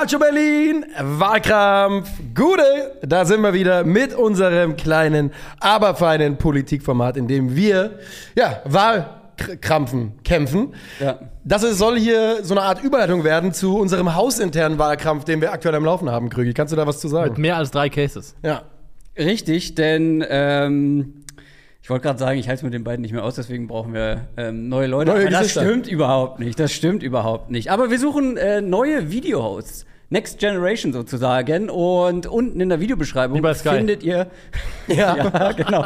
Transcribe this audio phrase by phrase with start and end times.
[0.00, 2.96] Calcio Berlin, Wahlkampf, Gute.
[3.02, 7.98] Da sind wir wieder mit unserem kleinen, aber feinen Politikformat, in dem wir,
[8.34, 10.72] ja, Wahlkrampfen kämpfen.
[11.00, 11.18] Ja.
[11.44, 15.52] Das ist, soll hier so eine Art Überleitung werden zu unserem hausinternen Wahlkampf, den wir
[15.52, 16.54] aktuell am Laufen haben, Krügi.
[16.54, 17.32] Kannst du da was zu sagen?
[17.32, 18.34] Mit mehr als drei Cases.
[18.42, 18.62] Ja.
[19.18, 21.24] Richtig, denn ähm,
[21.82, 23.92] ich wollte gerade sagen, ich halte es mit den beiden nicht mehr aus, deswegen brauchen
[23.92, 25.10] wir ähm, neue Leute.
[25.10, 26.58] Neue das stimmt überhaupt nicht.
[26.58, 27.70] Das stimmt überhaupt nicht.
[27.70, 29.84] Aber wir suchen äh, neue Video-Hosts.
[30.10, 31.70] Next Generation sozusagen.
[31.70, 34.26] Und unten in der Videobeschreibung findet ihr.
[34.88, 35.52] Ja.
[35.52, 35.84] genau.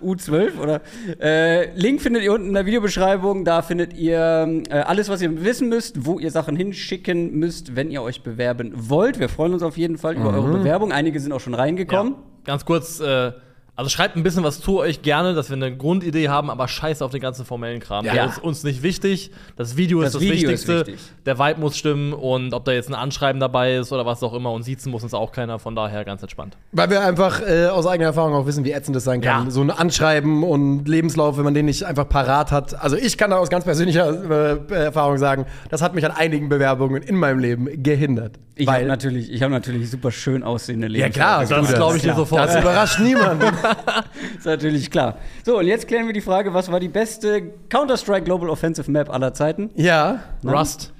[0.00, 0.80] U, U12 oder?
[1.20, 3.44] Äh, Link findet ihr unten in der Videobeschreibung.
[3.44, 7.90] Da findet ihr äh, alles, was ihr wissen müsst, wo ihr Sachen hinschicken müsst, wenn
[7.90, 9.18] ihr euch bewerben wollt.
[9.20, 10.92] Wir freuen uns auf jeden Fall über eure Bewerbung.
[10.92, 12.14] Einige sind auch schon reingekommen.
[12.46, 13.32] Ganz kurz, äh,
[13.76, 17.02] also schreibt ein bisschen was zu euch gerne, dass wir eine Grundidee haben, aber scheiß
[17.02, 18.04] auf den ganzen formellen Kram.
[18.04, 18.12] Ja.
[18.12, 19.30] Der ist uns nicht wichtig.
[19.56, 20.86] Das Video Das ist das Video ist Wichtigste.
[20.92, 21.00] wichtig.
[21.26, 24.32] Der Vibe muss stimmen und ob da jetzt ein Anschreiben dabei ist oder was auch
[24.34, 26.56] immer und siezen muss uns auch keiner, von daher ganz entspannt.
[26.72, 29.46] Weil wir einfach äh, aus eigener Erfahrung auch wissen, wie ätzend das sein kann.
[29.46, 29.50] Ja.
[29.50, 32.80] So ein Anschreiben und Lebenslauf, wenn man den nicht einfach parat hat.
[32.80, 36.48] Also ich kann da aus ganz persönlicher äh, Erfahrung sagen, das hat mich an einigen
[36.48, 38.38] Bewerbungen in meinem Leben gehindert.
[38.56, 41.66] Ich Weil- habe natürlich, ich hab natürlich super schön aussehende Ja klar, Lebensläufe.
[41.66, 42.48] Das glaube ich dir sofort.
[42.48, 43.46] Das überrascht niemanden.
[44.38, 45.18] ist natürlich klar.
[45.44, 49.10] So, und jetzt klären wir die Frage, was war die beste Counter-Strike Global Offensive Map
[49.10, 49.70] aller Zeiten?
[49.76, 50.92] ja, Rust.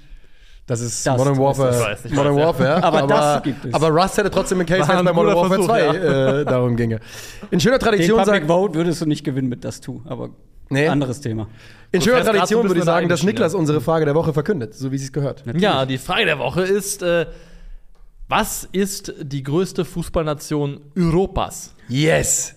[0.66, 1.70] das ist Das Modern ist Warfare.
[1.78, 2.46] Ich weiß, ich Modern weiß, ja.
[2.46, 2.84] Warfare.
[2.84, 3.74] Aber das gibt es.
[3.74, 6.76] Aber Rust hätte trotzdem einen Case, wenn es bei Modern Warfare Versuch, 2 äh, darum
[6.76, 7.00] ginge.
[7.50, 10.30] In schöner Den Tradition Public sagt, Vote würdest du nicht gewinnen mit das Tu, aber
[10.70, 10.88] Nee.
[10.88, 11.46] anderes Thema.
[11.92, 14.96] in schöner Tradition würde ich sagen, dass Niklas unsere Frage der Woche verkündet, so wie
[14.98, 15.44] sie es gehört.
[15.58, 17.26] Ja, die Frage der Woche ist: äh,
[18.28, 21.74] Was ist die größte Fußballnation Europas?
[21.88, 22.54] Yes!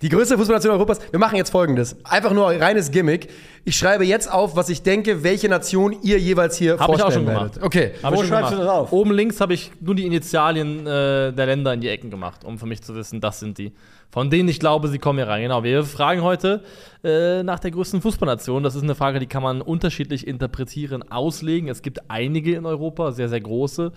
[0.00, 0.98] Die größte Fußballnation Europas.
[1.10, 1.96] Wir machen jetzt folgendes.
[2.04, 3.28] Einfach nur reines Gimmick.
[3.64, 7.08] Ich schreibe jetzt auf, was ich denke, welche Nation ihr jeweils hier Hab ich vorstellen
[7.08, 7.52] auch schon werdet.
[7.54, 7.66] gemacht.
[7.66, 7.90] Okay.
[8.02, 8.92] Hab Wo ich schreibst du das auf?
[8.92, 12.58] Oben links habe ich nur die Initialien äh, der Länder in die Ecken gemacht, um
[12.58, 13.72] für mich zu wissen, das sind die.
[14.10, 15.42] Von denen ich glaube, sie kommen hier rein.
[15.42, 16.62] Genau, wir fragen heute
[17.02, 18.62] äh, nach der größten Fußballnation.
[18.62, 21.68] Das ist eine Frage, die kann man unterschiedlich interpretieren, auslegen.
[21.68, 23.92] Es gibt einige in Europa, sehr, sehr große.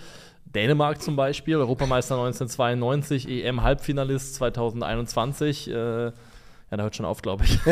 [0.55, 5.69] Dänemark zum Beispiel, Europameister 1992, EM-Halbfinalist 2021.
[5.69, 6.11] Äh, ja,
[6.69, 7.59] da hört schon auf, glaube ich.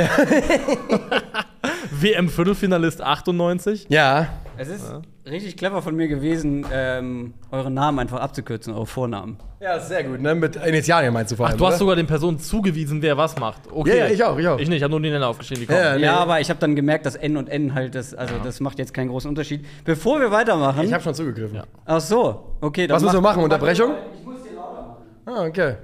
[1.91, 3.88] WM-Viertelfinalist 98.
[3.89, 4.29] Ja.
[4.57, 4.91] Es ist
[5.29, 9.38] richtig clever von mir gewesen, ähm, euren Namen einfach abzukürzen, eure Vornamen.
[9.59, 10.21] Ja, sehr gut.
[10.21, 10.35] Ne?
[10.35, 11.57] Mit Initialien meinst du vor Ach, allem.
[11.59, 11.79] du hast oder?
[11.79, 13.61] sogar den Personen zugewiesen, wer was macht.
[13.71, 13.89] Okay.
[13.97, 14.59] Ja, ja, ich auch, ich auch.
[14.59, 15.79] Ich nicht, ich habe nur die Länder aufgeschrieben, die kommen.
[15.79, 15.95] Ja, ja.
[15.97, 16.03] Nee.
[16.05, 18.79] Ja, aber ich habe dann gemerkt, dass N und N halt das, also das macht
[18.79, 19.65] jetzt keinen großen Unterschied.
[19.85, 20.83] Bevor wir weitermachen.
[20.83, 21.61] Ich habe schon zugegriffen.
[21.85, 22.88] ach so, okay.
[22.88, 23.44] Dann Was müssen wir mach- machen?
[23.44, 23.91] Unterbrechung?
[24.19, 25.38] Ich muss hier lauter machen.
[25.38, 25.75] Ah, okay.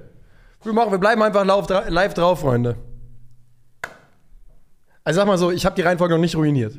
[0.62, 1.44] Wir, machen, wir bleiben einfach
[1.88, 2.76] live drauf, Freunde.
[5.02, 6.74] Also sag mal so, ich habe die Reihenfolge noch nicht ruiniert.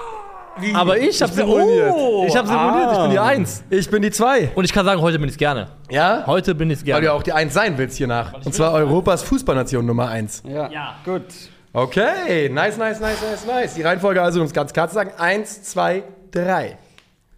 [0.75, 1.93] aber ich habe ruiniert.
[1.93, 2.31] ruiniert.
[2.31, 2.93] Ich habe sie Ah.
[2.93, 3.65] ich bin die Eins.
[3.69, 4.51] Ich bin die zwei.
[4.55, 5.69] Und ich kann sagen, heute bin ich gerne.
[5.91, 6.25] Ja?
[6.27, 7.01] Heute bin ich Weil gerne.
[7.03, 8.33] du ja auch die Eins sein willst hier nach.
[8.33, 10.43] Und zwar Europas Fußballnation Nummer eins.
[10.49, 10.71] Ja.
[10.71, 10.95] Ja.
[11.05, 11.25] Gut.
[11.75, 13.75] Okay, nice, nice, nice, nice, nice.
[13.75, 16.79] Die Reihenfolge also, um es ganz klar zu sagen, eins, zwei, drei.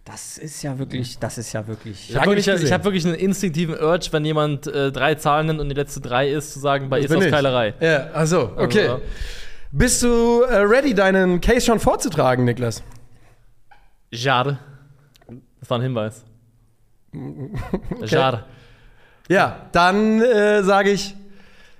[0.05, 2.09] Das ist ja wirklich, das ist ja wirklich.
[2.09, 5.59] Ich habe wirklich, ich hab wirklich einen instinktiven Urge, wenn jemand äh, drei Zahlen nennt
[5.59, 7.29] und die letzte drei ist, zu sagen, bei Das ist ich.
[7.31, 7.73] Keilerei.
[7.81, 8.87] Ja, also, okay.
[8.87, 9.01] Also,
[9.71, 12.83] Bist du äh, ready, deinen Case schon vorzutragen, Niklas?
[14.11, 14.57] Jade.
[15.59, 16.25] Das war ein Hinweis.
[18.05, 18.45] Jade.
[19.27, 21.15] Ja, dann äh, sage ich,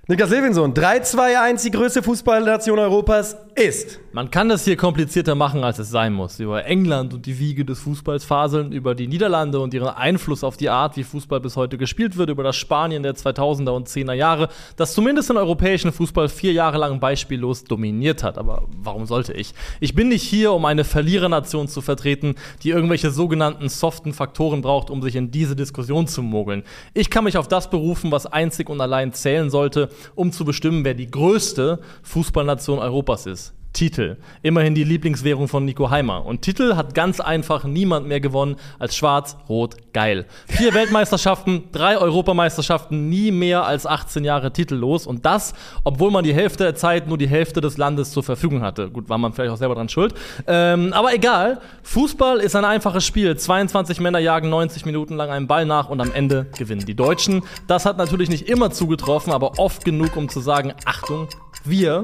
[0.10, 4.00] Niklas Levinson, 3, 2, 1, die größte Fußballnation Europas ist.
[4.12, 6.40] Man kann das hier komplizierter machen, als es sein muss.
[6.40, 10.58] Über England und die Wiege des Fußballs faseln, über die Niederlande und ihren Einfluss auf
[10.58, 14.14] die Art, wie Fußball bis heute gespielt wird, über das Spanien der 2000er und 10er
[14.14, 18.40] Jahre, das zumindest den europäischen Fußball vier Jahre lang beispiellos dominiert hat.
[18.40, 19.54] Aber warum sollte ich?
[19.80, 22.34] Ich bin nicht hier, um eine Verlierernation zu vertreten,
[22.64, 26.64] die irgendwelche sogenannten soften Faktoren braucht, um sich in diese Diskussion zu mogeln.
[26.96, 30.86] Ich kann mich auf das berufen, was einzig und allein zählen sollte, um zu bestimmen,
[30.86, 33.54] wer die größte Fußballnation Europas ist.
[33.74, 34.18] Titel.
[34.42, 36.26] Immerhin die Lieblingswährung von Nico Heimer.
[36.26, 40.26] Und Titel hat ganz einfach niemand mehr gewonnen als Schwarz-Rot-Geil.
[40.48, 45.06] Vier Weltmeisterschaften, drei Europameisterschaften, nie mehr als 18 Jahre titellos.
[45.06, 48.62] Und das, obwohl man die Hälfte der Zeit nur die Hälfte des Landes zur Verfügung
[48.62, 48.90] hatte.
[48.90, 50.14] Gut, war man vielleicht auch selber dran schuld.
[50.48, 51.60] Ähm, aber egal.
[51.84, 53.38] Fußball ist ein einfaches Spiel.
[53.38, 57.44] 22 Männer jagen 90 Minuten lang einen Ball nach und am Ende gewinnen die Deutschen.
[57.68, 61.28] Das hat natürlich nicht immer zugetroffen, aber oft genug, um zu sagen, Achtung,
[61.64, 62.04] wir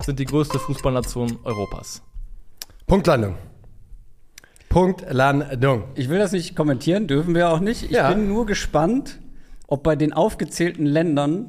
[0.00, 2.02] sind die größte Fußballnation Europas.
[2.86, 3.36] Punktlandung.
[4.68, 5.84] Punktlandung.
[5.94, 7.84] Ich will das nicht kommentieren, dürfen wir auch nicht.
[7.84, 8.10] Ich Ja.
[8.12, 9.18] bin nur gespannt,
[9.66, 11.48] ob bei den aufgezählten Ländern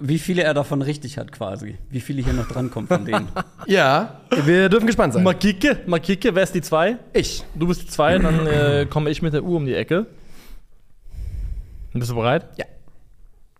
[0.00, 1.78] Wie viele er davon richtig hat, quasi.
[1.88, 3.28] Wie viele hier noch drankommen von denen.
[3.66, 5.22] Ja, wir dürfen gespannt sein.
[5.22, 6.98] Makike, Makike, wer ist die zwei?
[7.12, 7.44] Ich.
[7.54, 10.06] Du bist die zwei, dann äh, komme ich mit der Uhr um die Ecke.
[11.92, 12.44] Bist du bereit?
[12.58, 12.64] Ja.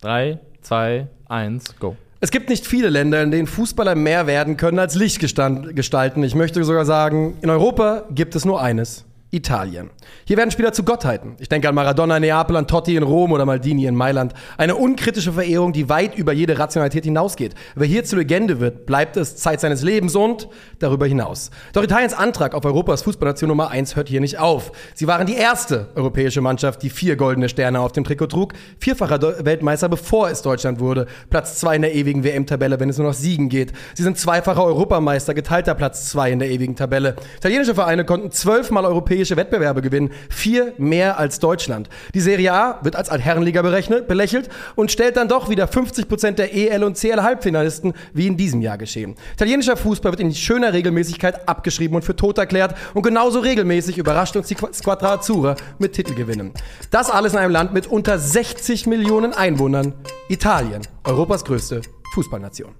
[0.01, 1.95] Drei, zwei, eins, go.
[2.25, 6.23] Es gibt nicht viele Länder, in denen Fußballer mehr werden können als Lichtgestalten.
[6.23, 9.05] Ich möchte sogar sagen, in Europa gibt es nur eines.
[9.35, 9.89] Italien.
[10.25, 11.35] Hier werden Spieler zu Gottheiten.
[11.39, 14.33] Ich denke an Maradona in Neapel, an Totti in Rom oder Maldini in Mailand.
[14.57, 17.53] Eine unkritische Verehrung, die weit über jede Rationalität hinausgeht.
[17.75, 20.47] Wer hier zur Legende wird, bleibt es Zeit seines Lebens und
[20.79, 21.51] darüber hinaus.
[21.73, 24.71] Doch Italiens Antrag auf Europas Fußballnation Nummer 1 hört hier nicht auf.
[24.93, 28.53] Sie waren die erste europäische Mannschaft, die vier goldene Sterne auf dem Trikot trug.
[28.79, 31.07] Vierfacher Weltmeister, bevor es Deutschland wurde.
[31.29, 33.73] Platz zwei in der ewigen WM-Tabelle, wenn es nur noch Siegen geht.
[33.93, 37.15] Sie sind zweifacher Europameister, geteilter Platz zwei in der ewigen Tabelle.
[37.37, 38.85] Italienische Vereine konnten zwölfmal
[39.25, 41.89] europäische Wettbewerbe gewinnen, vier mehr als Deutschland.
[42.13, 46.39] Die Serie A wird als Altherrenliga berechnet, belächelt und stellt dann doch wieder 50 Prozent
[46.39, 49.15] der EL und CL Halbfinalisten, wie in diesem Jahr geschehen.
[49.33, 54.35] Italienischer Fußball wird in schöner Regelmäßigkeit abgeschrieben und für tot erklärt und genauso regelmäßig überrascht
[54.35, 56.51] uns die Qu- Squadra Azzurra mit Titelgewinnen.
[56.91, 59.93] Das alles in einem Land mit unter 60 Millionen Einwohnern,
[60.29, 61.81] Italien, Europas größte
[62.13, 62.71] Fußballnation.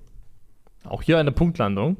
[0.88, 1.98] Auch hier eine Punktlandung.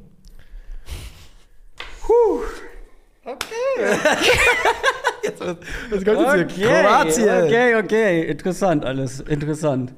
[5.90, 7.44] Was kommt Kroatien.
[7.44, 8.22] okay, okay.
[8.30, 9.20] Interessant alles.
[9.20, 9.94] Interessant.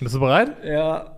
[0.00, 0.52] Bist du bereit?
[0.64, 1.16] Ja.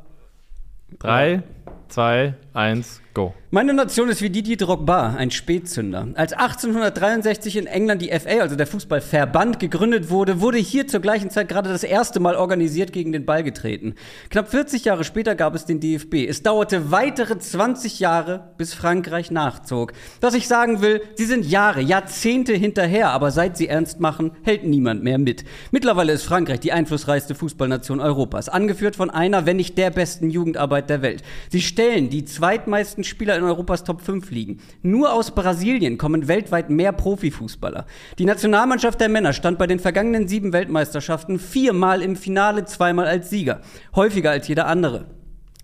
[0.99, 1.43] Drei,
[1.89, 3.35] zwei, eins, go.
[3.53, 6.07] Meine Nation ist wie Didier Drogba, ein Spätzünder.
[6.15, 11.31] Als 1863 in England die FA, also der Fußballverband, gegründet wurde, wurde hier zur gleichen
[11.31, 13.97] Zeit gerade das erste Mal organisiert gegen den Ball getreten.
[14.29, 16.29] Knapp 40 Jahre später gab es den DFB.
[16.29, 19.95] Es dauerte weitere 20 Jahre, bis Frankreich nachzog.
[20.21, 24.65] Was ich sagen will, sie sind Jahre, Jahrzehnte hinterher, aber seit sie ernst machen, hält
[24.65, 25.43] niemand mehr mit.
[25.73, 30.89] Mittlerweile ist Frankreich die einflussreichste Fußballnation Europas, angeführt von einer, wenn nicht der besten Jugendarbeit
[30.89, 31.25] der Welt.
[31.49, 34.61] Sie stellen die zweitmeisten Spieler in Europas Top 5 liegen.
[34.81, 37.85] Nur aus Brasilien kommen weltweit mehr Profifußballer.
[38.19, 43.29] Die Nationalmannschaft der Männer stand bei den vergangenen sieben Weltmeisterschaften viermal im Finale, zweimal als
[43.29, 43.61] Sieger.
[43.95, 45.05] Häufiger als jeder andere.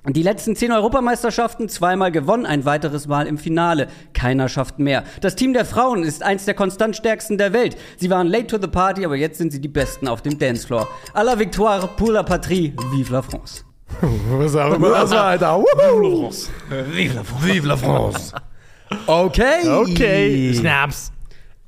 [0.06, 3.88] Die letzten zehn Europameisterschaften zweimal gewonnen, ein weiteres Mal im Finale.
[4.12, 5.02] Keiner schafft mehr.
[5.22, 7.79] Das Team der Frauen ist eins der konstant stärksten der Welt.
[7.96, 10.87] Sie waren late to the party, aber jetzt sind sie die Besten auf dem Dancefloor.
[11.14, 13.65] À la victoire pour la patrie, vive la France.
[14.00, 15.58] Was auch immer das war, Alter.
[15.58, 16.30] Wuhu.
[17.40, 18.32] Vive la France.
[19.06, 19.68] Okay.
[19.68, 20.52] Okay.
[20.54, 21.12] Snaps.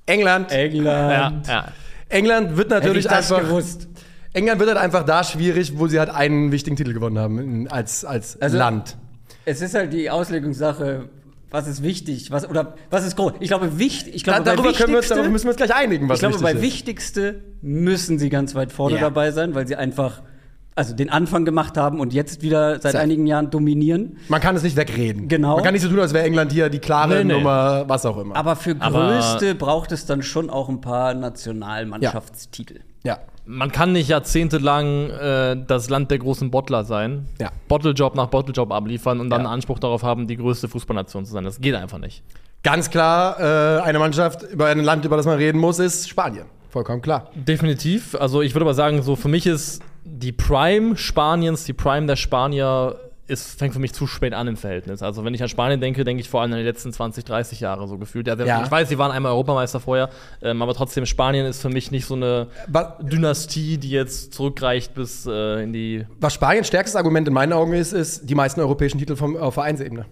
[0.06, 0.50] England.
[0.52, 1.46] England.
[1.46, 1.72] Ja, ja.
[2.08, 3.46] England wird Hätte ich natürlich das einfach.
[3.48, 3.88] gewusst.
[4.32, 8.04] England wird halt einfach da schwierig, wo sie halt einen wichtigen Titel gewonnen haben als,
[8.04, 8.96] als Also- Land.
[9.44, 11.08] Es ist halt die Auslegungssache,
[11.50, 13.32] was ist wichtig, was oder was ist groß.
[13.40, 15.56] Ich glaube, wichtig, ich Da, glaube, bei darüber, können wir uns, darüber müssen wir uns
[15.56, 16.62] gleich einigen, was ich glaube, wichtig bei ist.
[16.62, 19.00] wichtigste müssen sie ganz weit vorne Ja.
[19.00, 20.20] dabei sein, weil sie einfach
[20.78, 24.16] also den Anfang gemacht haben und jetzt wieder seit einigen Jahren dominieren.
[24.28, 25.28] Man kann es nicht wegreden.
[25.28, 25.56] Genau.
[25.56, 27.32] Man kann nicht so tun, als wäre England hier die klare Nee, nee.
[27.34, 28.34] Nummer, was auch immer.
[28.36, 32.80] Aber für Aber- größte braucht es dann schon auch ein paar Nationalmannschaftstitel.
[33.04, 33.19] ja.
[33.50, 37.48] Man kann nicht jahrzehntelang äh, das Land der großen Bottler sein, Ja.
[37.66, 39.48] Bottlejob nach Bottlejob abliefern und dann Ja.
[39.48, 41.44] Anspruch darauf haben, die größte Fußballnation zu sein.
[41.44, 42.22] Das geht einfach nicht.
[42.62, 46.44] Ganz klar, äh, eine Mannschaft, über ein Land, über das man reden muss, ist Spanien.
[46.69, 47.30] Vollkommen klar.
[47.34, 48.14] Definitiv.
[48.20, 52.16] Also ich würde aber sagen, so für mich ist die Prime Spaniens, die Prime der
[52.16, 55.02] Spanier, ist, fängt für mich zu spät an im Verhältnis.
[55.02, 57.61] Also wenn ich an Spanien denke, denke ich vor allem an die letzten 20, 30
[57.61, 58.26] Jahre so gefühlt.
[58.26, 58.64] Ja, Ja.
[58.64, 60.08] Ich weiß, sie waren einmal Europameister vorher,
[60.40, 64.94] ähm, aber trotzdem, Spanien ist für mich nicht so eine Wa- Dynastie, die jetzt zurückreicht
[64.94, 66.06] bis äh, in die.
[66.20, 69.52] Was Spaniens stärkstes Argument in meinen Augen ist, ist die meisten europäischen Titel vom, auf
[69.54, 70.06] Vereinsebene.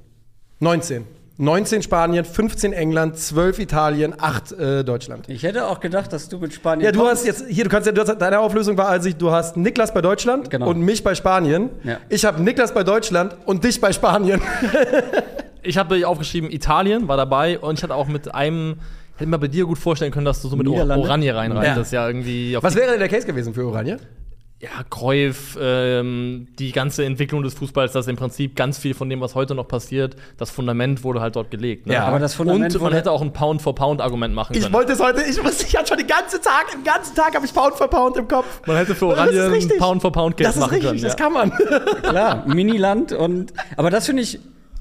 [0.61, 1.05] 19.
[1.39, 5.29] 19 Spanien, 15 England, 12 Italien, 8 äh, Deutschland.
[5.29, 7.13] Ich hätte auch gedacht, dass du mit Spanien Ja, du kommst.
[7.13, 9.93] hast jetzt hier, du kannst ja, du hast, deine Auflösung war also, du hast Niklas
[9.93, 10.69] bei Deutschland Genau.
[10.69, 11.69] und mich bei Spanien.
[11.85, 11.99] Ja.
[12.09, 14.41] Ich habe Niklas bei Deutschland und dich bei Spanien.
[15.69, 18.77] Ich habe aufgeschrieben, Italien war dabei und ich hatte auch mit einem.
[19.15, 20.69] Ich hätte mir bei dir gut vorstellen können, dass du so mit?
[20.69, 21.67] Oranje reinreitest.
[21.69, 21.75] Ja.
[21.75, 23.97] Das ist ja irgendwie auf Was wäre denn der Case gewesen für Oranje?
[24.59, 29.21] Ja, Cruyff, ähm, die ganze Entwicklung des Fußballs, dass im Prinzip ganz viel von dem,
[29.21, 31.87] was heute noch passiert, das Fundament wurde halt dort gelegt.
[31.87, 31.93] Ne?
[31.93, 34.73] Ja, aber das Fundament Und man hätte auch ein Pound-for-Pound-Argument machen Ich können.
[34.73, 37.45] wollte es heute, ich muss, ich hatte schon den ganzen Tag, den ganzen Tag habe
[37.45, 38.63] ich Pound für Pound im Kopf.
[38.67, 39.79] man hätte für Das ist Oranje ein richtig.
[39.79, 41.03] Pound-for-Pound-Case Das ist machen richtig, können.
[41.03, 41.19] das ja.
[41.19, 41.51] kann man.
[42.03, 43.53] Klar, Miniland und.
[43.77, 44.39] Aber das finde ich.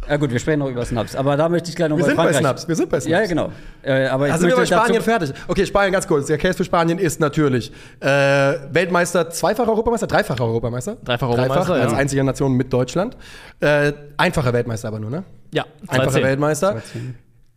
[0.07, 2.09] Ja gut, wir sprechen noch über Snaps, aber da möchte ich gleich noch Wir bei
[2.09, 2.41] sind bei Frankreich.
[2.41, 3.11] Snaps, wir sind bei Snaps.
[3.11, 3.51] Ja, genau.
[3.81, 5.33] Äh, aber ich Also sind wir bei Spanien fertig.
[5.47, 6.27] Okay, Spanien ganz kurz.
[6.27, 10.97] Der Case für Spanien ist natürlich äh, Weltmeister, zweifacher Europameister, dreifacher Europameister.
[11.03, 11.97] Dreifacher Europameister, als ja.
[11.97, 13.17] einzige Nation mit Deutschland.
[13.59, 15.23] Äh, einfacher Weltmeister aber nur, ne?
[15.53, 16.23] Ja, Einfacher 2-10.
[16.23, 16.81] Weltmeister.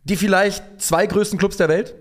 [0.03, 1.95] Die vielleicht zwei größten Clubs der Welt.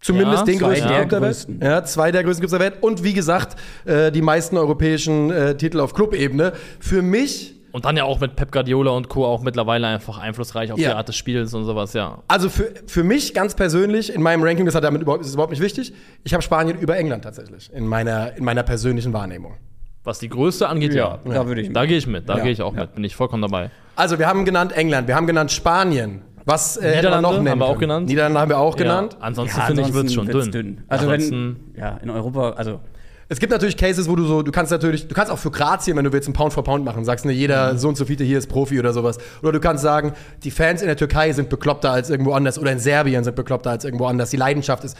[0.00, 1.30] Zumindest Ja, den zwei größten der Club der Welt.
[1.32, 1.60] größten.
[1.62, 2.74] Ja, zwei der größten Clubs der Welt.
[2.82, 6.52] Und wie gesagt, äh, die meisten europäischen äh, Titel auf Clubebene.
[6.80, 9.26] Für mich Und dann ja auch mit Pep Guardiola und Co.
[9.26, 10.88] auch mittlerweile einfach einflussreich auf Ja.
[10.88, 12.22] die Art des Spiels und sowas, ja.
[12.26, 15.50] Also für, für mich ganz persönlich, in meinem Ranking, das hat damit überhaupt, ist überhaupt
[15.50, 15.92] nicht wichtig,
[16.24, 19.56] ich habe Spanien über England tatsächlich, in meiner, in meiner persönlichen Wahrnehmung.
[20.04, 21.18] Was die Größe angeht, ja.
[21.26, 22.44] Ja, da würde ich Da gehe ich mit, da Ja.
[22.44, 23.70] gehe ich auch mit, bin ich vollkommen dabei.
[23.94, 26.22] Also wir haben genannt England, wir haben genannt Spanien.
[26.46, 28.08] Was äh, Niederlande noch nennen haben wir auch genannt.
[28.08, 29.12] Niederlande haben wir auch genannt.
[29.18, 29.26] Ja.
[29.26, 30.80] Ansonsten finde ich, wird es schon wird's dünn.
[30.88, 32.80] Also Ansonsten, wenn, ja, in Europa, also
[33.28, 35.96] Es gibt natürlich Cases, wo du so, du kannst natürlich, du kannst auch für Kroatien,
[35.96, 37.78] wenn du willst, einen Pound for Pound machen, sagst, ne, jeder Mhm.
[37.78, 39.18] so und so viele hier ist Profi oder sowas.
[39.42, 40.12] Oder du kannst sagen,
[40.44, 43.70] die Fans in der Türkei sind bekloppter als irgendwo anders oder in Serbien sind bekloppter
[43.70, 44.30] als irgendwo anders.
[44.30, 44.96] Die Leidenschaft ist.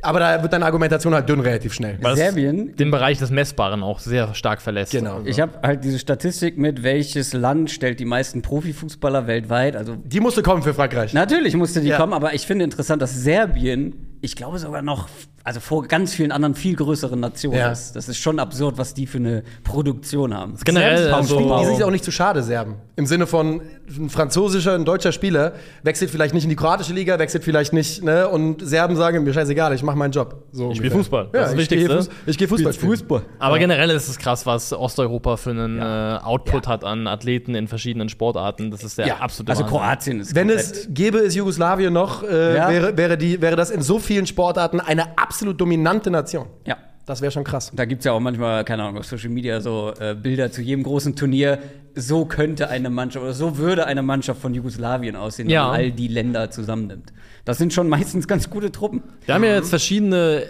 [0.00, 1.98] Aber da wird deine Argumentation halt dünn relativ schnell.
[2.00, 4.92] weil Serbien- den Bereich des Messbaren auch sehr stark verlässt.
[4.92, 5.22] Genau.
[5.24, 9.74] ich habe halt diese Statistik mit, welches Land stellt die meisten Profifußballer weltweit.
[9.74, 11.14] Also Die musste kommen für Frankreich.
[11.14, 11.96] natürlich musste die Ja.
[11.96, 15.08] kommen, aber ich finde interessant, dass Serbien, ich glaube sogar noch,
[15.48, 17.72] also vor ganz vielen anderen viel größeren Nationen Ja.
[17.72, 17.96] ist.
[17.96, 20.54] Das ist schon absurd, was die für eine Produktion haben.
[20.64, 22.74] generell, also- Die sind auch nicht zu schade, Serben.
[22.96, 23.62] Im Sinne von,
[23.96, 25.52] ein französischer, ein deutscher Spieler
[25.84, 28.28] wechselt vielleicht nicht in die kroatische Liga, wechselt vielleicht nicht, ne?
[28.28, 30.44] Und Serben sagen, mir scheißegal, ich mache meinen Job.
[30.52, 30.90] So Ich spiele.
[30.92, 31.30] Fußball.
[31.32, 31.96] Ja, Das ist das ich gehe Wichtigste.
[32.10, 32.90] Fuß, ich gehe Fußball spielen.
[32.92, 33.22] Fußball.
[33.38, 36.16] Aber generell ist es krass, was Osteuropa für einen Ja.
[36.18, 38.70] äh, Output hat an Athleten in verschiedenen Sportarten.
[38.70, 39.78] Das ist der Ja, absolute Also Wahnsinn.
[39.78, 42.68] Kroatien ist Wenn komplett- es gäbe es Jugoslawien noch, äh, Ja.
[42.68, 46.46] wäre, wäre, die, wäre das in so vielen Sportarten eine absolut dominante Nation.
[46.66, 46.76] ja.
[47.06, 47.72] Das wäre schon krass.
[47.74, 50.60] Da gibt es ja auch manchmal, keine Ahnung, auf Social Media so äh, Bilder zu
[50.60, 51.58] jedem großen Turnier.
[51.94, 55.68] So könnte eine Mannschaft oder so würde eine Mannschaft von Jugoslawien aussehen, Ja.
[55.72, 57.14] wenn all die Länder zusammennimmt.
[57.46, 59.02] Das sind schon meistens ganz gute Truppen.
[59.24, 60.42] Wir haben ja jetzt verschiedene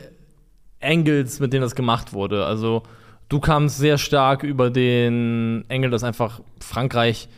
[0.80, 2.44] Angles, mit denen das gemacht wurde.
[2.44, 2.82] Also,
[3.28, 7.28] du kamst sehr stark über den Angle, dass einfach Frankreich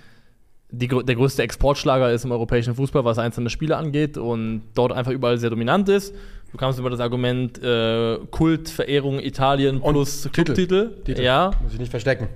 [0.72, 5.12] die, der größte Exportschlager ist im europäischen Fußball, was einzelne Spiele angeht und dort einfach
[5.12, 6.14] überall sehr dominant ist.
[6.52, 10.44] Du kamst über das Argument äh, Kult, Verehrung Italien Und plus Titel.
[10.44, 11.02] Clubtitel.
[11.04, 11.22] Titel.
[11.22, 11.52] Ja.
[11.62, 12.28] Muss ich nicht verstecken.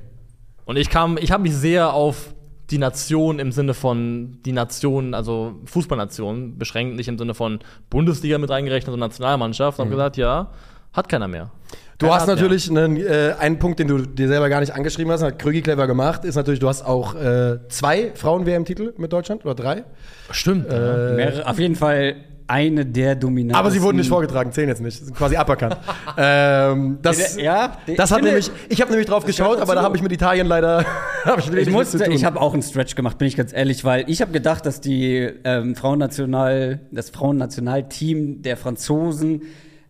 [0.64, 2.34] Und ich kam, ich habe mich sehr auf
[2.70, 7.58] die Nation im Sinne von die Nation, also Fußballnation, beschränkt, nicht im Sinne von
[7.90, 9.78] Bundesliga mit reingerechnet, sondern Nationalmannschaft.
[9.78, 10.50] Und habe gesagt, ja,
[10.94, 11.50] hat keiner mehr.
[11.98, 14.74] Du Keiner hast hat natürlich einen, äh, einen Punkt, den du dir selber gar nicht
[14.74, 19.12] angeschrieben hast, hat Krügi clever gemacht, ist natürlich, du hast auch äh, zwei Frauen-WM-Titel mit
[19.12, 19.84] Deutschland oder drei.
[20.30, 20.68] Stimmt.
[20.68, 23.56] Wäre auf jeden Fall eine der dominanten.
[23.56, 25.02] Aber sie wurden nicht vorgetragen, zählen jetzt nicht.
[25.02, 25.76] Sind quasi aberkannt.
[26.18, 30.02] ähm, das, Ja, das hat nämlich, ich habe nämlich drauf geschaut, aber da habe ich
[30.02, 30.84] mit Italien leider.
[31.24, 34.20] hab ich Ich ich habe auch einen Stretch gemacht, bin ich ganz ehrlich, weil ich
[34.20, 39.42] habe gedacht, dass die ähm, Frauennational, das Frauennationalteam der Franzosen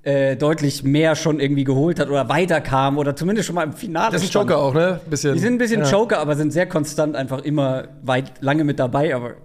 [0.05, 4.13] äh, deutlich mehr schon irgendwie geholt hat oder weiterkam oder zumindest schon mal im Finale.
[4.13, 4.51] das ist ein stand.
[4.51, 5.01] Joker auch, ne?
[5.09, 5.35] Bisschen.
[5.35, 5.91] Die sind ein bisschen ja.
[5.91, 9.37] Joker, aber sind sehr konstant einfach immer weit lange mit dabei, aber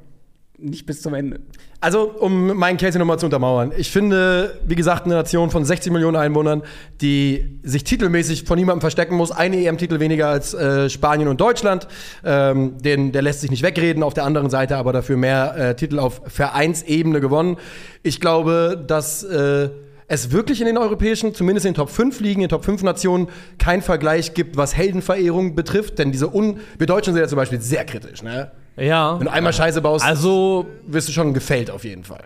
[0.58, 1.40] nicht bis zum Ende.
[1.82, 3.72] Also, um meinen Case nochmal zu untermauern.
[3.78, 6.64] Ich finde, wie gesagt, eine Nation von 60 Millionen Einwohnern,
[7.00, 9.32] die sich titelmäßig von niemandem verstecken muss.
[9.32, 11.88] Eine EM-Titel weniger als äh, Spanien und Deutschland.
[12.26, 14.04] Ähm, den, der lässt sich nicht wegreden.
[14.04, 17.56] Auf der anderen Seite aber dafür mehr äh, Titel auf Vereinsebene gewonnen.
[18.04, 19.70] Ich glaube, dass äh,
[20.10, 22.84] es wirklich in den europäischen, zumindest in den Top 5 Ligen, in den Top 5
[22.84, 23.28] Nationen,
[23.60, 26.00] keinen Vergleich gibt, was Heldenverehrung betrifft.
[26.00, 28.22] Denn diese Un wir Deutschen sind ja zum Beispiel sehr kritisch.
[28.24, 28.52] Ne?
[28.76, 29.18] Ja.
[29.20, 32.24] Wenn du einmal Scheiße baust, Also wirst du schon gefällt auf jeden Fall.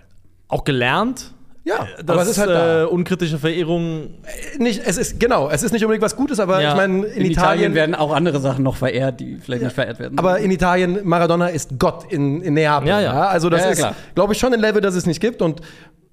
[0.48, 1.32] auch gelernt.
[1.66, 2.82] Ja, Das aber es ist halt da.
[2.84, 4.10] äh, unkritische Verehrung.
[4.58, 6.72] Nicht, es ist, genau, es ist nicht unbedingt was Gutes, aber Ja.
[6.72, 9.74] ich meine, in, In, Italien, Italien, werden auch andere Sachen noch verehrt, die vielleicht nicht
[9.74, 10.20] verehrt werden.
[10.20, 12.90] aber in Italien, Maradona ist Gott in, in Neapel.
[12.90, 13.28] Ja, ja.
[13.28, 15.42] Also das Ja, ja, ist, glaube ich, schon ein Level, das es nicht gibt.
[15.42, 15.62] Und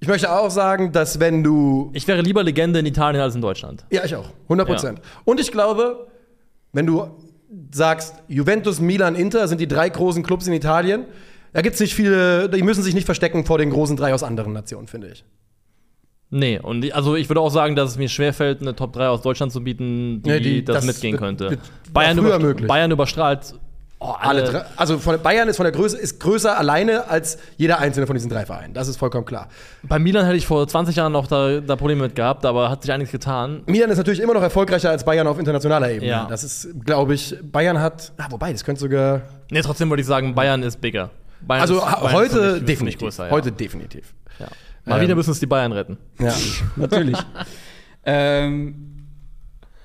[0.01, 3.41] ich möchte auch sagen, dass wenn du, Ich wäre lieber Legende in Italien als in
[3.41, 3.85] Deutschland.
[3.91, 5.01] ja, ich auch, 100 Prozent.
[5.23, 6.07] Und ich glaube,
[6.73, 7.07] wenn du
[7.71, 11.05] sagst, Juventus, Milan, Inter sind die drei großen Clubs in Italien,
[11.53, 14.23] da gibt es nicht viele, die müssen sich nicht verstecken vor den großen drei aus
[14.23, 15.23] anderen Nationen, finde ich.
[16.33, 19.09] Nee, und ich- also ich würde auch sagen, dass es mir schwerfällt, eine Top 3
[19.09, 21.57] aus Deutschland zu bieten, die, Ja, die- das, das mitgehen könnte.
[21.91, 22.67] Bayern, war früher überst- möglich.
[22.69, 23.53] Bayern überstrahlt
[24.01, 24.51] oh, Alle alle.
[24.51, 28.15] drei, also von Bayern ist von der Größe ist größer alleine als jeder einzelne von
[28.15, 28.73] diesen drei Vereinen.
[28.73, 29.47] Das ist vollkommen klar.
[29.83, 32.81] Bei Milan hätte ich vor 20 Jahren noch da, da Probleme mit gehabt, aber hat
[32.81, 33.63] sich einiges getan.
[33.67, 36.09] Milan ist natürlich immer noch erfolgreicher als Bayern auf internationaler Ebene.
[36.09, 36.27] Ja.
[36.29, 40.07] Das ist, glaube ich, Bayern hat, ah, wobei, das könnte sogar, Nee, trotzdem würde ich
[40.07, 41.09] sagen, Bayern ist bigger.
[41.41, 42.99] Bayern also ist, Bayern heute mich definitiv.
[42.99, 43.31] größer, ja.
[43.31, 44.13] Heute definitiv.
[44.39, 44.47] Ja.
[44.85, 45.97] Mal Ähm, wieder müssen es die Bayern retten.
[46.19, 46.33] Ja.
[46.75, 47.17] Natürlich.
[48.05, 49.05] ähm,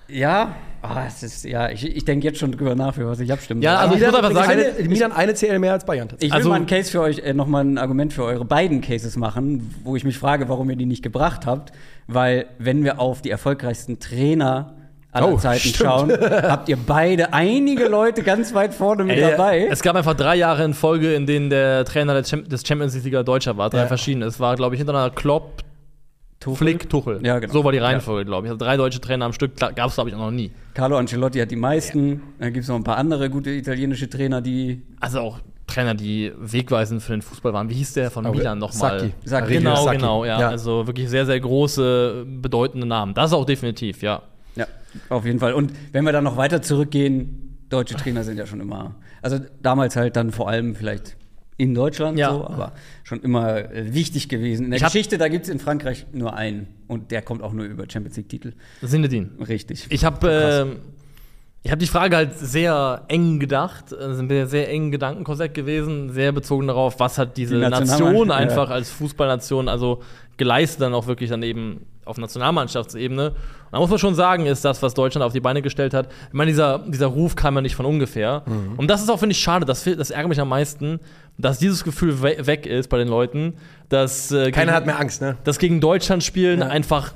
[0.08, 0.54] ja,
[0.90, 3.62] ah, es ist, ja, ich, ich denke jetzt schon drüber nach, für was ich abstimmen
[3.62, 6.28] Ja, also ich muss einfach sagen, eine, Milan eine CL mehr als Bayern tatsächlich.
[6.28, 8.80] ich will also- mal einen Case für euch, äh, nochmal ein Argument für eure beiden
[8.80, 11.72] Cases machen, wo ich mich frage, warum ihr die nicht gebracht habt.
[12.06, 14.74] Weil, wenn wir auf die erfolgreichsten Trainer
[15.12, 15.76] aller Oh, Zeiten stimmt.
[15.76, 19.66] schauen, habt ihr beide einige Leute ganz weit vorne mit Ey, dabei.
[19.70, 23.56] Es gab einfach drei Jahre in Folge, in denen der Trainer des Champions League Deutscher
[23.56, 23.70] war.
[23.70, 23.86] Drei Ja.
[23.86, 24.26] verschiedene.
[24.26, 25.62] Es war, glaube ich, hintereinander Klopp,
[26.40, 26.56] Tuchel.
[26.56, 27.20] Flick, Tuchel.
[27.24, 27.52] Ja, genau.
[27.52, 28.50] So war die Reihenfolge, glaube ich.
[28.52, 30.50] Also drei deutsche Trainer am Stück gab es, glaube ich, auch noch nie.
[30.74, 32.20] Carlo Ancelotti hat die meisten.
[32.38, 34.82] Dann gibt es noch ein paar andere gute italienische Trainer, die.
[35.00, 37.68] Also auch Trainer, die wegweisend für den Fußball waren.
[37.70, 39.00] Wie hieß der von Aber Milan nochmal?
[39.00, 39.12] Sacchi.
[39.24, 39.52] Sacchi.
[39.54, 39.96] Genau, Sacchi.
[39.96, 40.36] genau, ja.
[40.48, 43.14] Also wirklich sehr, sehr große, bedeutende Namen.
[43.14, 44.22] Das auch definitiv, ja.
[44.54, 44.66] Ja,
[45.08, 45.54] auf jeden Fall.
[45.54, 48.94] Und wenn wir dann noch weiter zurückgehen, deutsche Trainer sind ja schon immer.
[49.22, 51.16] Also damals halt dann vor allem vielleicht
[51.56, 52.32] in Deutschland Ja.
[52.32, 52.72] so, aber
[53.06, 54.64] schon immer äh, wichtig gewesen.
[54.64, 56.66] In der Ich Geschichte, da gibt es in Frankreich nur einen.
[56.88, 58.52] Und der kommt auch nur über Champions League-Titel.
[58.82, 59.30] Sinedin.
[59.46, 59.86] Richtig.
[59.90, 60.76] Ich habe ähm,
[61.62, 66.10] ich habe die Frage halt sehr eng gedacht, äh, sind mir sehr eng Gedankenkorsett gewesen,
[66.10, 68.74] sehr bezogen darauf, was hat diese Die Nation einfach ja.
[68.74, 70.02] als Fußballnation also
[70.36, 73.28] geleistet dann auch wirklich dann eben auf Nationalmannschaftsebene.
[73.30, 73.36] Und
[73.72, 76.08] da muss man schon sagen, ist das, was Deutschland auf die Beine gestellt hat.
[76.28, 78.42] Ich meine, dieser, dieser Ruf kam ja nicht von ungefähr.
[78.46, 78.74] Mhm.
[78.78, 79.66] Und das ist auch, finde ich, schade.
[79.66, 81.00] Das, das ärgert mich am meisten,
[81.38, 83.54] dass dieses Gefühl we weg ist bei den Leuten,
[83.88, 85.36] dass äh, Keiner gegen- hat mehr Angst, ne?
[85.44, 86.68] das gegen Deutschland spielen Ja.
[86.68, 87.12] einfach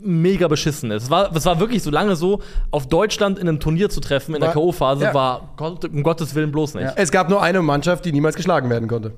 [0.00, 1.04] mega beschissen ist.
[1.04, 2.40] Es war, es war wirklich so lange so,
[2.70, 5.14] auf Deutschland in einem Turnier zu treffen in der War- K.O.-Phase ja.
[5.14, 5.54] war
[5.92, 6.84] um Gottes Willen bloß nicht.
[6.84, 6.92] Ja.
[6.96, 9.12] Es gab nur eine Mannschaft, die niemals geschlagen werden konnte.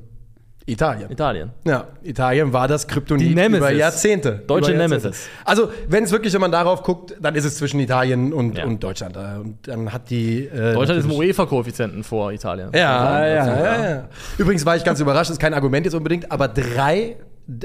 [0.68, 1.10] Italien.
[1.10, 1.50] Italien.
[1.64, 4.42] Ja, Italien war das Kryptonit über Jahrzehnte.
[4.46, 5.06] Deutsche über Jahrzehnte.
[5.08, 5.28] Nemesis.
[5.44, 8.64] Also, wenn es wirklich, wenn man darauf guckt, dann ist es zwischen Italien und, Ja.
[8.64, 9.16] und Deutschland.
[9.16, 10.46] Äh, Und dann hat die.
[10.46, 12.70] Äh, Deutschland ist im UEFA-Koeffizienten vor Italien.
[12.75, 14.08] Ja, Ja, ja, ja, ja, ja.
[14.37, 17.16] Übrigens war ich ganz überrascht, ist kein Argument jetzt unbedingt, aber drei,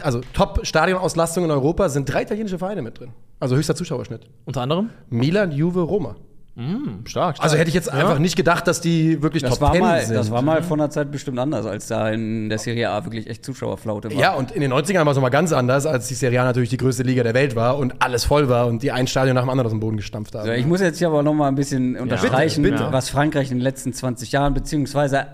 [0.01, 3.11] also Top-Stadionauslastung in Europa sind drei italienische Vereine mit drin.
[3.39, 4.21] Also höchster Zuschauerschnitt.
[4.45, 4.89] Unter anderem?
[5.09, 6.15] Milan, Juve, Roma.
[6.55, 7.43] Hm, stark, stark.
[7.43, 7.93] Also hätte ich jetzt Ja.
[7.93, 10.13] einfach nicht gedacht, dass die wirklich Das Top war, 10 mal, sind.
[10.15, 13.27] das war mal vor einer Zeit bestimmt anders, als da in der Serie A wirklich
[13.27, 14.17] echt Zuschauerflaute war.
[14.19, 16.69] Ja, und in den 90ern war es nochmal ganz anders, als die Serie A natürlich
[16.69, 19.41] die größte Liga der Welt war und alles voll war und die ein Stadion nach
[19.43, 20.41] dem anderen aus dem Boden gestampft haben.
[20.41, 22.91] Also ich muss jetzt hier aber noch mal ein bisschen unterstreichen, bitte, bitte.
[22.93, 25.25] was Frankreich in den letzten 20 Jahren, beziehungsweise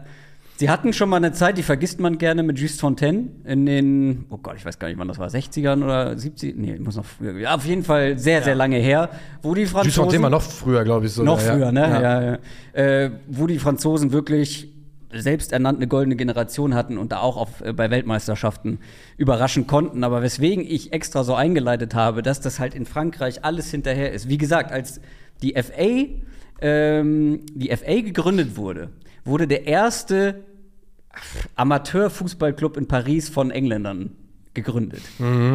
[0.59, 4.25] sie hatten schon mal eine Zeit, die vergisst man gerne mit Just Fontaine in den,
[4.29, 7.05] oh Gott, ich weiß gar nicht, wann das war, 60ern oder 70, nee, muss noch
[7.05, 9.09] früher, ja, auf jeden Fall sehr, sehr lange her,
[9.41, 10.03] wo die Just Franzosen...
[10.03, 11.13] Fontaine war noch früher, glaube ich.
[11.13, 11.71] sogar, Noch früher, ja.
[11.71, 11.81] ne?
[11.81, 12.01] Ja.
[12.01, 12.21] Ja.
[12.31, 12.37] Ja,
[12.73, 14.69] Äh, wo die Franzosen wirklich
[15.11, 18.79] selbst ernannt eine goldene Generation hatten und da auch auf, äh, bei Weltmeisterschaften
[19.17, 20.03] überraschen konnten.
[20.03, 24.29] Aber weswegen ich extra so eingeleitet habe, dass das halt in Frankreich alles hinterher ist.
[24.29, 25.01] Wie gesagt, als
[25.41, 26.05] die FA,
[26.61, 28.89] ähm, die FA gegründet wurde,
[29.25, 30.43] wurde der erste
[31.55, 34.11] Amateurfußballclub in Paris von Engländern
[34.55, 35.01] gegründet.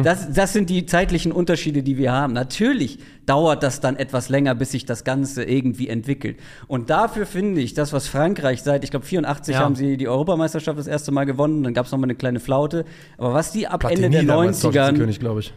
[0.03, 2.33] Das, das sind die zeitlichen Unterschiede, die wir haben.
[2.33, 6.39] Natürlich dauert das dann etwas länger, bis sich das Ganze irgendwie entwickelt.
[6.67, 9.61] Und dafür finde ich, das, was Frankreich seit, ich glaube, 84 Ja.
[9.61, 12.39] haben sie die Europameisterschaft das erste Mal gewonnen, dann gab es noch mal eine kleine
[12.39, 12.85] Flaute.
[13.17, 14.61] Aber was die ab Platini Ende der damals 90ern.
[14.71, 15.53] Torschützenkönig, glaube ich.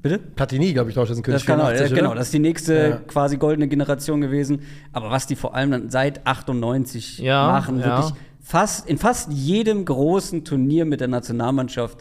[0.00, 0.18] Bitte?
[0.18, 1.40] Platini, glaube ich, Torschützenkönig.
[1.42, 2.18] Das kann auch, ja, 84, genau, oder?
[2.20, 2.96] das ist die nächste Ja.
[3.06, 4.62] quasi goldene Generation gewesen.
[4.92, 8.14] Aber was die vor allem dann seit 98 Ja, machen, wirklich
[8.48, 11.98] fast, in fast jedem großen Turnier mit der Nationalmannschaft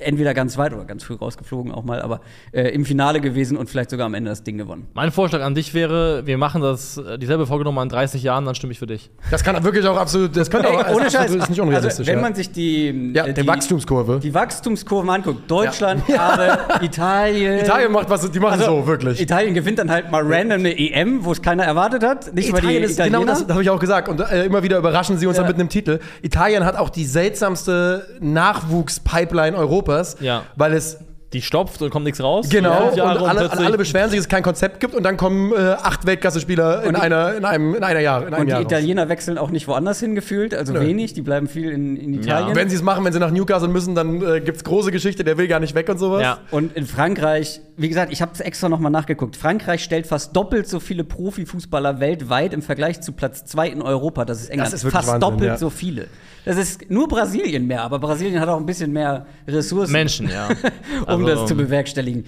[0.00, 2.20] entweder ganz weit oder ganz früh rausgeflogen auch mal, aber
[2.52, 4.86] äh, im Finale gewesen und vielleicht sogar am Ende das Ding gewonnen.
[4.94, 8.44] Mein Vorschlag an dich wäre, wir machen das äh, dieselbe Folge nochmal in 30 Jahren,
[8.44, 9.10] dann stimme ich für dich.
[9.30, 11.30] Das kann wirklich auch absolut, das könnte auch, Ey, ohne das Scheiß.
[11.34, 12.00] ist nicht unrealistisch.
[12.00, 12.22] Also, wenn ja.
[12.22, 14.20] man sich die, ja, äh, die, Wachstumskurve.
[14.22, 17.60] die Wachstumskurven anguckt, Deutschland, aber Italien.
[17.60, 19.20] Italien macht was, die machen Also, so, wirklich.
[19.20, 22.34] Italien gewinnt dann halt mal random eine EM, wo es keiner erwartet hat.
[22.34, 23.18] Nicht die Italien ist, Italiener.
[23.20, 24.08] genau das habe ich auch gesagt.
[24.08, 25.42] Und äh, immer wieder überraschen sie uns Ja.
[25.42, 25.98] dann mit einem Titel.
[26.22, 29.89] Italien hat auch die seltsamste Nachwuchspipeline Europas,
[30.20, 30.44] Ja.
[30.56, 30.98] weil es
[31.32, 32.48] Die stopft und kommt nichts raus.
[32.50, 35.52] Genau, und alle, plötzlich- alle beschweren sich, dass es kein Konzept gibt und dann kommen
[35.52, 38.22] äh, acht Weltklasse-Spieler in, Und die- einer, in, einem, in einer Jahr.
[38.26, 38.72] In einem Und die Jahr raus.
[38.72, 40.80] Italiener wechseln auch nicht woanders hin gefühlt, also Nö.
[40.80, 42.56] wenig, die bleiben viel in, in Italien.
[42.56, 45.22] Wenn sie es machen, wenn sie nach Newcastle müssen, dann äh, gibt es große Geschichte,
[45.22, 46.22] der will gar nicht weg und sowas.
[46.22, 46.38] Ja.
[46.50, 49.36] und in Frankreich, wie gesagt, ich habe es extra nochmal nachgeguckt.
[49.36, 54.24] Frankreich stellt fast doppelt so viele Profifußballer weltweit im Vergleich zu Platz 2 in Europa.
[54.24, 54.74] Das ist England.
[54.74, 55.56] ist wirklich fast Wahnsinn, doppelt ja.
[55.56, 56.08] so viele.
[56.44, 60.48] Das ist nur Brasilien mehr, aber Brasilien hat auch ein bisschen mehr Ressourcen, Menschen, ja.
[61.00, 62.24] um Also, das zu bewerkstelligen.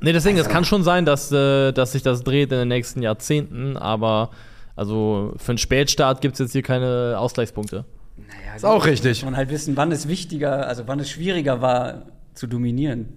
[0.00, 3.02] Nee, deswegen, es kann schon sein, dass, äh, dass sich das dreht in den nächsten
[3.02, 4.30] Jahrzehnten, aber
[4.76, 7.84] also für einen Spätstart gibt es jetzt hier keine Ausgleichspunkte.
[8.16, 9.22] Naja, Ist auch richtig.
[9.22, 13.08] Muss man halt wissen, wann es wichtiger, also wann es schwieriger war zu dominieren.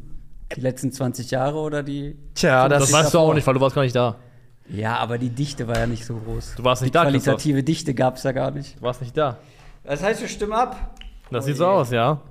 [0.56, 2.18] Die letzten 20 Jahre oder die.
[2.36, 3.32] Tja, das, Das weißt du davor.
[3.32, 4.18] auch nicht, weil du warst gar nicht da.
[4.70, 6.56] Ja, aber die Dichte war ja nicht so groß.
[6.58, 7.24] Du warst nicht die da, Christoph.
[7.24, 8.78] Qualitative Dichte gab es ja gar nicht.
[8.78, 9.38] Du warst nicht da.
[9.84, 10.96] Das heißt, wir stimmen ab.
[11.32, 11.70] Das Oh sieht so je.
[11.70, 12.22] aus, ja.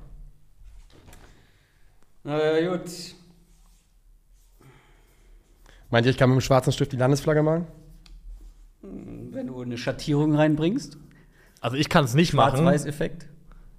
[2.25, 2.83] Na ja, gut.
[5.91, 7.67] Meint ihr, ich kann mit dem schwarzen Stift die Landesflagge malen?
[8.83, 10.99] Wenn du eine Schattierung reinbringst,
[11.61, 13.27] Also ich kann es nicht machen, Schwarz-Weiß-Effekt.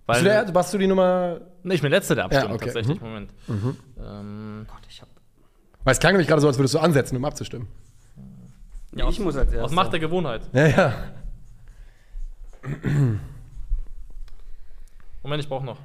[0.05, 1.41] Weil du, der, warst du die Nummer.
[1.63, 2.65] Nee, ich bin der letzte, der abstimmt Ja, okay.
[2.65, 3.01] tatsächlich.
[3.01, 3.31] Moment.
[3.49, 5.09] Ähm, Gott, ich hab.
[5.83, 7.67] Weil es klang nämlich gerade so, als würdest du ansetzen, um abzustimmen.
[8.93, 9.63] Ja, ich muss als erstes.
[9.63, 10.41] aus Macht der Gewohnheit.
[10.53, 10.93] Ja, ja.
[15.23, 15.79] Moment, ich brauche noch.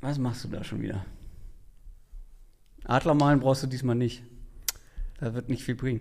[0.00, 1.04] Was machst du da schon wieder?
[2.84, 4.22] Adler malen brauchst du diesmal nicht.
[5.20, 6.00] Das wird nicht viel bringen.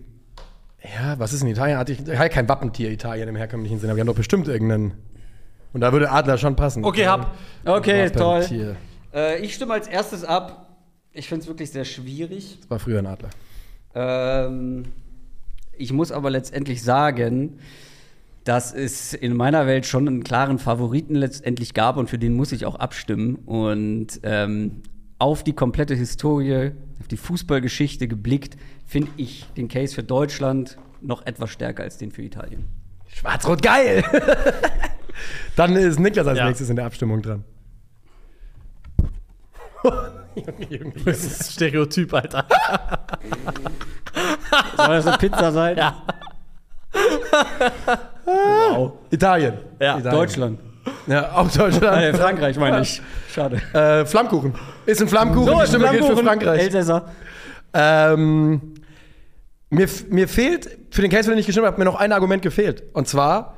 [0.83, 1.77] Ja, was ist in Italien?
[1.77, 4.93] Hatte ich halt kein Wappentier Italien im herkömmlichen Sinne, aber wir haben doch bestimmt irgendeinen.
[5.73, 6.83] Und da würde Adler schon passen.
[6.83, 7.35] Okay, hab.
[7.65, 8.75] Okay, toll.
[9.13, 10.67] Äh, ich stimme als erstes ab.
[11.13, 12.57] Ich finde es wirklich sehr schwierig.
[12.61, 13.29] Das war früher ein Adler.
[13.93, 14.85] Ähm,
[15.77, 17.59] ich muss aber letztendlich sagen,
[18.43, 22.51] dass es in meiner Welt schon einen klaren Favoriten letztendlich gab und für den muss
[22.51, 23.35] ich auch abstimmen.
[23.35, 24.81] Und ähm,
[25.19, 31.25] auf die komplette Historie, auf die Fußballgeschichte geblickt, finde ich den Case für Deutschland noch
[31.25, 32.65] etwas stärker als den für Italien.
[33.07, 34.03] Schwarz-Rot geil!
[35.55, 36.45] Dann ist Niklas als Ja.
[36.45, 37.43] nächstes in der Abstimmung dran.
[40.35, 42.45] Junge, Junge, Das ist ein Stereotyp, Alter.
[44.77, 45.77] Soll das eine Pizza sein?
[45.77, 46.03] Ja.
[48.25, 48.93] Wow.
[49.09, 49.53] Italien.
[49.79, 50.11] Ja, Italien.
[50.19, 50.59] Deutschland.
[51.07, 52.17] Ja, auch Äh, Deutschland.
[52.17, 53.01] Frankreich meine ich.
[53.33, 53.61] Schade.
[53.73, 54.53] äh, Flammkuchen.
[54.85, 55.59] Ist ein Flammkuchen.
[55.61, 56.61] die Stimme gilt für Frankreich.
[56.61, 57.05] Elsässer.
[57.73, 58.75] Ähm,
[59.69, 62.11] mir, mir fehlt, für den Case, für den ich gestimmt habe, hat mir noch ein
[62.11, 62.83] Argument gefehlt.
[62.93, 63.55] Und zwar,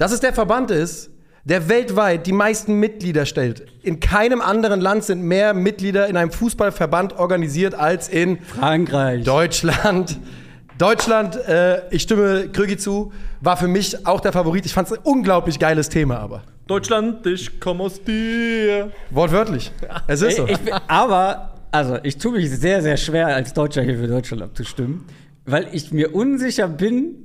[0.00, 1.10] dass es der Verband ist,
[1.44, 3.66] der weltweit die meisten Mitglieder stellt.
[3.82, 9.24] In keinem anderen Land sind mehr Mitglieder in einem Fußballverband organisiert als in Frankreich.
[9.24, 10.18] Deutschland.
[10.78, 14.64] Deutschland, äh, ich stimme Krügi zu, war für mich auch der Favorit.
[14.64, 16.44] Ich fand es ein unglaublich geiles Thema, aber.
[16.66, 18.90] Deutschland, ich komme aus dir.
[19.10, 19.70] Wortwörtlich.
[20.06, 20.46] Es ist so.
[20.46, 24.40] Ich, bin- aber, also, ich tue mich sehr, sehr schwer, als Deutscher hier für Deutschland
[24.40, 25.04] abzustimmen,
[25.44, 27.16] weil ich mir unsicher bin,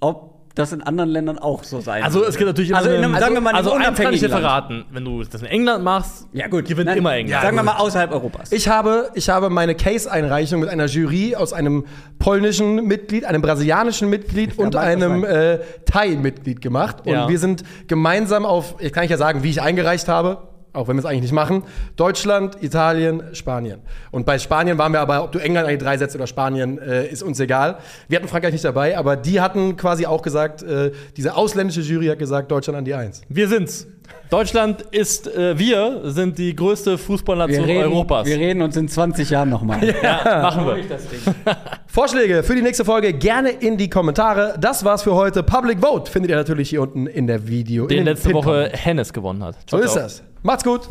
[0.00, 3.16] ob das in anderen Ländern auch so sein Also, es gibt natürlich Also, in einem,
[3.16, 4.84] sagen wir mal, in also eins kann ich dir verraten.
[4.92, 6.66] Wenn du das in England machst, Ja, gut.
[6.66, 7.42] gewinnt Nein, immer England.
[7.42, 7.72] sagen wir gut.
[7.72, 8.52] mal außerhalb Europas.
[8.52, 11.84] Ich habe, ich habe meine Case-Einreichung mit einer Jury aus einem
[12.20, 16.98] polnischen Mitglied, einem brasilianischen Mitglied und einem äh, Thai-Mitglied gemacht.
[17.04, 17.28] Und Ja.
[17.28, 20.38] wir sind gemeinsam auf, ich kann ich ja sagen, wie ich eingereicht habe,
[20.74, 21.62] auch wenn wir es eigentlich nicht machen,
[21.96, 23.80] Deutschland, Italien, Spanien.
[24.10, 27.06] Und bei Spanien waren wir aber, ob du England eigentlich drei setzt oder Spanien, äh,
[27.06, 27.78] ist uns egal.
[28.08, 32.06] Wir hatten Frankreich nicht dabei, aber die hatten quasi auch gesagt, äh, diese ausländische Jury
[32.06, 33.22] hat gesagt, Deutschland an die Eins.
[33.28, 33.86] Wir sind's.
[34.30, 38.26] Deutschland ist, äh, wir sind die größte Fußballnation Europas.
[38.26, 39.78] wir reden uns in 20 Jahren nochmal.
[40.02, 40.76] ja, machen wir.
[41.86, 44.56] Vorschläge für die nächste Folge gerne in die Kommentare.
[44.60, 45.42] Das war's für heute.
[45.42, 47.84] Public Vote findet ihr natürlich hier unten in der Video.
[47.84, 48.32] in Den den letzte.
[48.32, 49.54] Woche Hennes gewonnen hat.
[49.70, 50.02] So Ciao, ist ciao.
[50.02, 50.33] das.
[50.44, 50.90] Macht's gut.